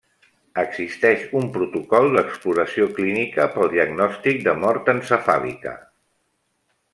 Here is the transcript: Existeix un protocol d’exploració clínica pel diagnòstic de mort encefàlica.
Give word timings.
Existeix 0.59 1.25
un 1.41 1.51
protocol 1.57 2.09
d’exploració 2.15 2.87
clínica 3.01 3.45
pel 3.57 3.69
diagnòstic 3.75 4.41
de 4.49 4.57
mort 4.65 4.91
encefàlica. 4.97 5.77